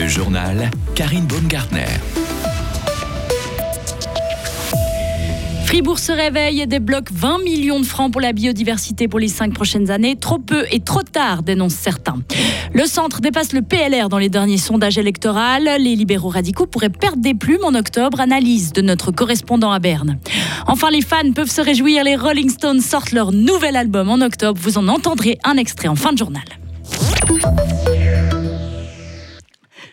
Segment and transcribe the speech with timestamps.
[0.00, 1.84] Le journal Karine Baumgartner.
[5.66, 9.52] Fribourg se réveille et débloque 20 millions de francs pour la biodiversité pour les cinq
[9.52, 10.16] prochaines années.
[10.16, 12.16] Trop peu et trop tard, dénoncent certains.
[12.72, 15.60] Le centre dépasse le PLR dans les derniers sondages électoraux.
[15.78, 18.20] Les libéraux radicaux pourraient perdre des plumes en octobre.
[18.20, 20.18] Analyse de notre correspondant à Berne.
[20.66, 22.04] Enfin, les fans peuvent se réjouir.
[22.04, 24.58] Les Rolling Stones sortent leur nouvel album en octobre.
[24.62, 26.44] Vous en entendrez un extrait en fin de journal.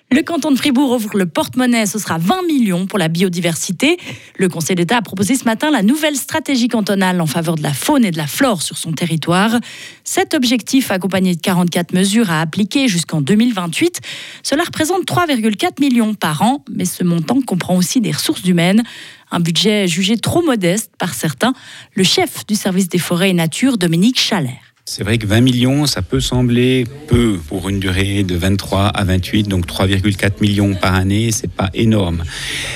[0.10, 3.98] Le canton de Fribourg ouvre le porte-monnaie, ce sera 20 millions pour la biodiversité.
[4.38, 7.74] Le Conseil d'État a proposé ce matin la nouvelle stratégie cantonale en faveur de la
[7.74, 9.60] faune et de la flore sur son territoire.
[10.06, 14.00] Cet objectif, accompagné de 44 mesures à appliquer jusqu'en 2028,
[14.44, 18.84] cela représente 3,4 millions par an, mais ce montant comprend aussi des ressources humaines.
[19.30, 21.54] Un budget jugé trop modeste par certains.
[21.96, 24.67] Le chef du service des forêts et nature, Dominique Chalère.
[24.90, 29.04] C'est vrai que 20 millions, ça peut sembler peu pour une durée de 23 à
[29.04, 32.24] 28, donc 3,4 millions par année, c'est pas énorme.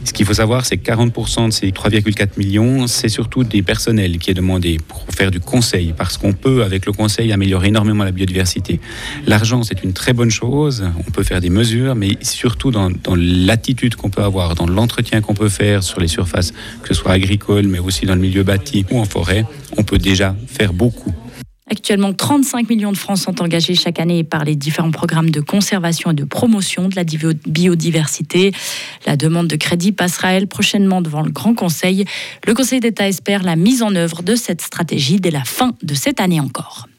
[0.03, 4.17] Ce qu'il faut savoir, c'est que 40% de ces 3,4 millions, c'est surtout des personnels
[4.17, 8.03] qui est demandé pour faire du conseil, parce qu'on peut, avec le conseil, améliorer énormément
[8.03, 8.81] la biodiversité.
[9.25, 13.15] L'argent, c'est une très bonne chose, on peut faire des mesures, mais surtout dans, dans
[13.15, 16.51] l'attitude qu'on peut avoir, dans l'entretien qu'on peut faire sur les surfaces,
[16.83, 19.45] que ce soit agricole, mais aussi dans le milieu bâti ou en forêt,
[19.77, 21.15] on peut déjà faire beaucoup.
[21.71, 26.11] Actuellement, 35 millions de francs sont engagés chaque année par les différents programmes de conservation
[26.11, 28.51] et de promotion de la biodiversité.
[29.05, 32.03] La demande de crédit passera, elle, prochainement devant le Grand Conseil.
[32.45, 35.93] Le Conseil d'État espère la mise en œuvre de cette stratégie dès la fin de
[35.93, 36.89] cette année encore.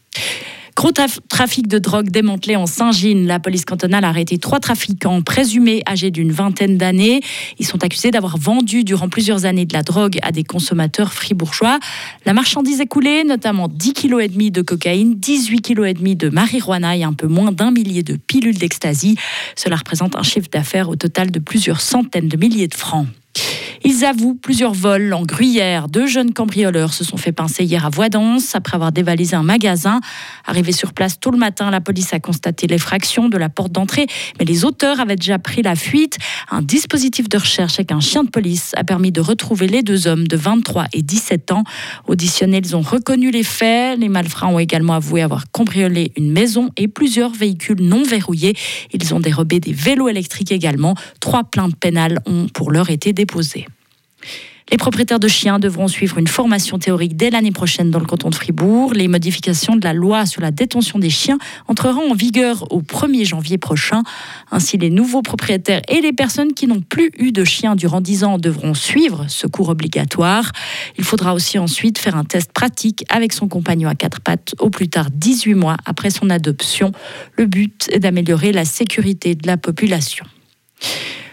[0.74, 0.90] Gros
[1.28, 3.26] trafic de drogue démantelé en Saint-Gine.
[3.26, 7.20] La police cantonale a arrêté trois trafiquants présumés âgés d'une vingtaine d'années.
[7.58, 11.78] Ils sont accusés d'avoir vendu durant plusieurs années de la drogue à des consommateurs fribourgeois.
[12.26, 17.26] La marchandise écoulée, notamment 10,5 kg de cocaïne, 18,5 kg de marijuana et un peu
[17.26, 19.16] moins d'un millier de pilules d'ecstasy.
[19.56, 23.06] Cela représente un chiffre d'affaires au total de plusieurs centaines de milliers de francs.
[23.84, 25.88] Ils avouent plusieurs vols en gruyère.
[25.88, 30.00] Deux jeunes cambrioleurs se sont fait pincer hier à Voidance après avoir dévalisé un magasin.
[30.46, 34.06] Arrivé sur place tôt le matin, la police a constaté l'effraction de la porte d'entrée,
[34.38, 36.18] mais les auteurs avaient déjà pris la fuite.
[36.50, 40.06] Un dispositif de recherche avec un chien de police a permis de retrouver les deux
[40.06, 41.64] hommes de 23 et 17 ans.
[42.06, 43.98] Auditionnés, ils ont reconnu les faits.
[43.98, 48.54] Les malfrats ont également avoué avoir cambriolé une maison et plusieurs véhicules non verrouillés.
[48.92, 50.94] Ils ont dérobé des vélos électriques également.
[51.18, 53.66] Trois plaintes pénales ont pour l'heure été déposées.
[54.72, 58.30] Les propriétaires de chiens devront suivre une formation théorique dès l'année prochaine dans le canton
[58.30, 58.94] de Fribourg.
[58.94, 61.36] Les modifications de la loi sur la détention des chiens
[61.68, 64.02] entreront en vigueur au 1er janvier prochain.
[64.50, 68.24] Ainsi, les nouveaux propriétaires et les personnes qui n'ont plus eu de chiens durant 10
[68.24, 70.52] ans devront suivre ce cours obligatoire.
[70.96, 74.70] Il faudra aussi ensuite faire un test pratique avec son compagnon à quatre pattes au
[74.70, 76.92] plus tard 18 mois après son adoption.
[77.36, 80.24] Le but est d'améliorer la sécurité de la population.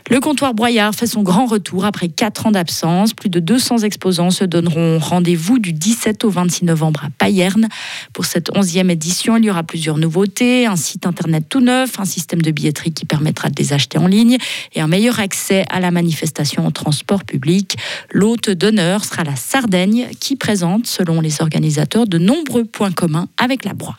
[0.10, 3.14] Le comptoir Broyard fait son grand retour après 4 ans d'absence.
[3.14, 7.70] Plus de 200 exposants se donneront rendez-vous du 17 au 26 novembre à Payerne.
[8.12, 12.06] Pour cette 11e édition, il y aura plusieurs nouveautés, un site internet tout neuf, un
[12.06, 14.38] système de billetterie qui permettra de les acheter en ligne
[14.74, 17.78] et un meilleur accès à la manifestation en transport public.
[18.12, 23.64] L'hôte d'honneur sera la Sardaigne qui présente, selon les organisateurs, de nombreux points communs avec
[23.64, 23.96] la Broye.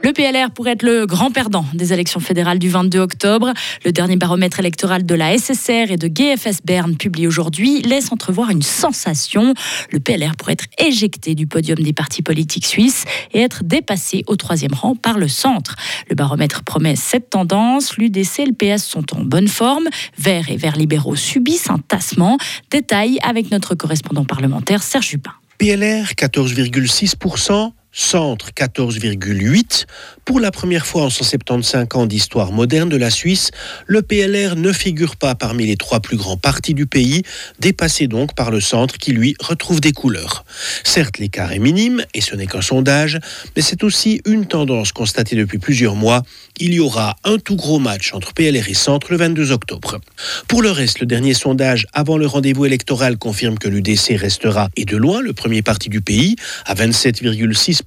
[0.00, 3.52] Le PLR pourrait être le grand perdant des élections fédérales du 22 octobre.
[3.84, 8.50] Le dernier baromètre électoral de la SSR et de GFS Berne, publié aujourd'hui, laisse entrevoir
[8.50, 9.54] une sensation.
[9.90, 14.36] Le PLR pourrait être éjecté du podium des partis politiques suisses et être dépassé au
[14.36, 15.74] troisième rang par le centre.
[16.08, 17.96] Le baromètre promet cette tendance.
[17.96, 19.88] L'UDC et le PS sont en bonne forme.
[20.16, 22.38] Verts et Verts libéraux subissent un tassement.
[22.70, 25.32] Détail avec notre correspondant parlementaire Serge Jupin.
[25.58, 29.86] PLR 14,6%, Centre 14,8.
[30.24, 33.50] Pour la première fois en 175 ans d'histoire moderne de la Suisse,
[33.86, 37.24] le PLR ne figure pas parmi les trois plus grands partis du pays,
[37.58, 40.44] dépassé donc par le centre qui lui retrouve des couleurs.
[40.84, 43.18] Certes, l'écart est minime, et ce n'est qu'un sondage,
[43.56, 46.22] mais c'est aussi une tendance constatée depuis plusieurs mois.
[46.60, 49.98] Il y aura un tout gros match entre PLR et centre le 22 octobre.
[50.46, 54.84] Pour le reste, le dernier sondage avant le rendez-vous électoral confirme que l'UDC restera, et
[54.84, 57.82] de loin, le premier parti du pays, à 27,6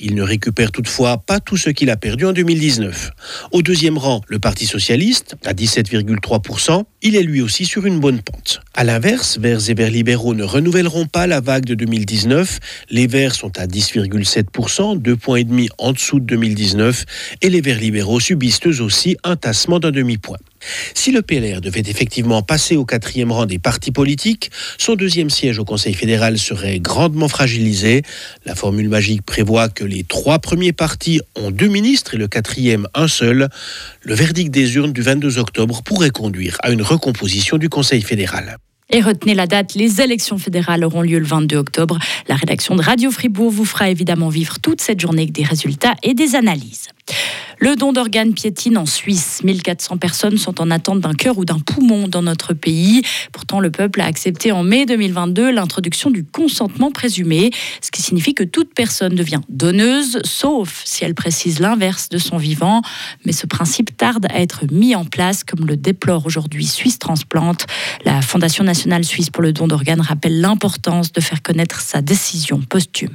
[0.00, 3.10] il ne récupère toutefois pas tout ce qu'il a perdu en 2019.
[3.52, 6.84] Au deuxième rang, le Parti socialiste, à 17,3%.
[7.02, 8.60] Il est lui aussi sur une bonne pente.
[8.74, 12.58] A l'inverse, Verts et Verts libéraux ne renouvelleront pas la vague de 2019.
[12.90, 17.04] Les Verts sont à 10,7%, deux points et demi en dessous de 2019,
[17.42, 20.38] et les Verts libéraux subissent eux aussi un tassement d'un demi-point.
[20.94, 25.58] Si le PLR devait effectivement passer au quatrième rang des partis politiques, son deuxième siège
[25.58, 28.02] au Conseil fédéral serait grandement fragilisé.
[28.44, 32.88] La formule magique prévoit que les trois premiers partis ont deux ministres et le quatrième
[32.94, 33.48] un seul.
[34.02, 38.58] Le verdict des urnes du 22 octobre pourrait conduire à une recomposition du Conseil fédéral.
[38.94, 41.98] Et retenez la date, les élections fédérales auront lieu le 22 octobre.
[42.28, 45.94] La rédaction de Radio Fribourg vous fera évidemment vivre toute cette journée avec des résultats
[46.02, 46.88] et des analyses.
[47.62, 49.42] Le don d'organes piétine en Suisse.
[49.44, 53.02] 1400 personnes sont en attente d'un cœur ou d'un poumon dans notre pays.
[53.30, 58.34] Pourtant, le peuple a accepté en mai 2022 l'introduction du consentement présumé, ce qui signifie
[58.34, 62.82] que toute personne devient donneuse, sauf si elle précise l'inverse de son vivant.
[63.24, 67.66] Mais ce principe tarde à être mis en place, comme le déplore aujourd'hui Suisse Transplante.
[68.04, 72.60] La Fondation nationale suisse pour le don d'organes rappelle l'importance de faire connaître sa décision
[72.60, 73.14] posthume.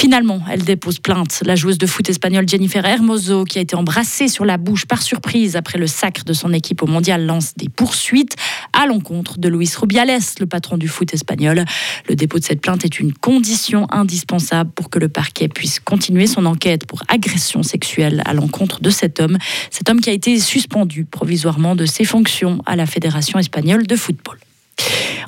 [0.00, 1.42] Finalement, elle dépose plainte.
[1.44, 5.02] La joueuse de foot espagnole Jennifer Hermoso, qui a été embrassée sur la bouche par
[5.02, 8.34] surprise après le sacre de son équipe au mondial, lance des poursuites
[8.72, 11.66] à l'encontre de Luis Rubiales, le patron du foot espagnol.
[12.08, 16.26] Le dépôt de cette plainte est une condition indispensable pour que le parquet puisse continuer
[16.26, 19.36] son enquête pour agression sexuelle à l'encontre de cet homme.
[19.70, 23.96] Cet homme qui a été suspendu provisoirement de ses fonctions à la Fédération espagnole de
[23.96, 24.38] football.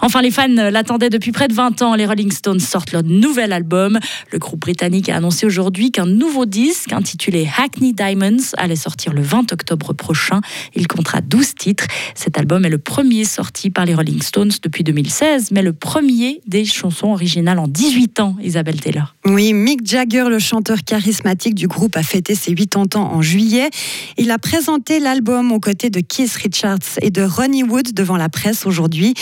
[0.04, 1.94] Enfin, les fans l'attendaient depuis près de 20 ans.
[1.94, 4.00] Les Rolling Stones sortent leur nouvel album.
[4.32, 9.22] Le groupe britannique a annoncé aujourd'hui qu'un nouveau disque intitulé Hackney Diamonds allait sortir le
[9.22, 10.40] 20 octobre prochain.
[10.74, 11.86] Il comptera 12 titres.
[12.16, 16.40] Cet album est le premier sorti par les Rolling Stones depuis 2016, mais le premier
[16.48, 19.14] des chansons originales en 18 ans, Isabelle Taylor.
[19.24, 23.70] Oui, Mick Jagger, le chanteur charismatique du groupe, a fêté ses 80 ans en juillet.
[24.18, 28.28] Il a présenté l'album aux côtés de Keith Richards et de Ronnie Wood devant la
[28.28, 29.14] presse aujourd'hui.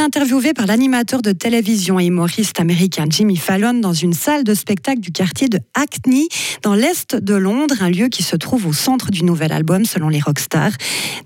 [0.00, 5.00] Interviewés par l'animateur de télévision et humoriste américain Jimmy Fallon dans une salle de spectacle
[5.00, 6.28] du quartier de Hackney,
[6.62, 10.08] dans l'est de Londres, un lieu qui se trouve au centre du nouvel album selon
[10.08, 10.72] les rockstars.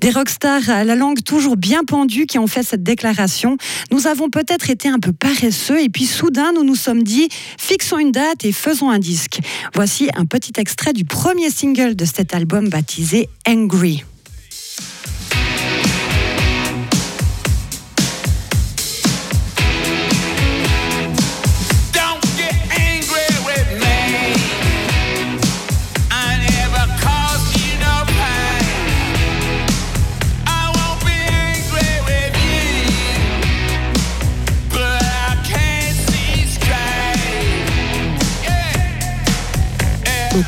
[0.01, 3.57] Des rockstars à la langue toujours bien pendue qui ont fait cette déclaration.
[3.91, 7.29] Nous avons peut-être été un peu paresseux et puis soudain nous nous sommes dit
[7.59, 9.41] fixons une date et faisons un disque.
[9.75, 14.05] Voici un petit extrait du premier single de cet album baptisé Angry.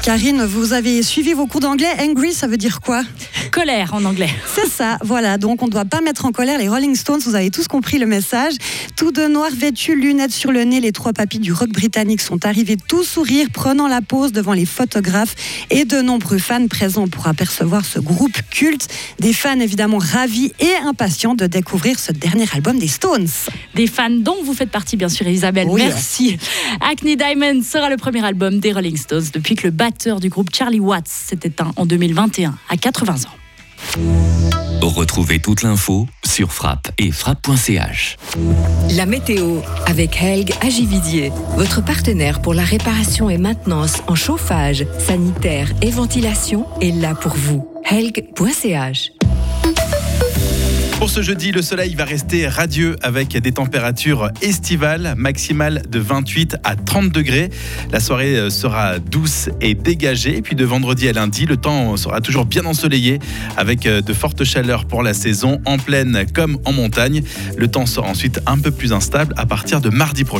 [0.05, 1.89] Karine, vous avez suivi vos cours d'anglais.
[1.99, 3.05] Angry, ça veut dire quoi?
[3.55, 4.31] Colère en anglais.
[4.53, 5.39] C'est ça, voilà.
[5.39, 7.21] Donc on ne doit pas mettre en colère les Rolling Stones.
[7.25, 8.55] Vous avez tous compris le message.
[8.97, 12.45] Tout de noir vêtus, lunettes sur le nez, les trois papis du rock britannique sont
[12.47, 15.37] arrivés tout sourire, prenant la pose devant les photographes
[15.71, 18.89] et de nombreux fans présents pour apercevoir ce groupe culte.
[19.21, 23.29] Des fans évidemment ravis et impatients de découvrir ce dernier album des Stones.
[23.77, 25.69] Des fans dont vous faites partie, bien sûr, Isabelle.
[25.73, 26.39] Merci.
[26.81, 30.49] Acne Diamond sera le premier album des Rolling Stones depuis que le batteur du groupe
[30.53, 33.44] Charlie Watts s'est éteint en 2021 à 80 ans.
[34.82, 38.16] Retrouvez toute l'info sur frappe et frappe.ch.
[38.96, 45.69] La météo avec Helg Agividier, votre partenaire pour la réparation et maintenance en chauffage, sanitaire
[45.82, 47.69] et ventilation est là pour vous.
[47.90, 49.10] Helg.ch
[51.05, 56.56] pour ce jeudi, le soleil va rester radieux avec des températures estivales maximales de 28
[56.65, 57.51] à 30 degrés.
[57.93, 60.41] La soirée euh, sera douce et dégagée.
[60.41, 63.19] puis de vendredi à lundi, le temps sera toujours bien ensoleillé
[63.58, 67.23] avec euh, de fortes chaleurs pour la saison en plaine comme en montagne.
[67.58, 70.32] Le temps sera ensuite un peu plus instable à partir de mardi prochain.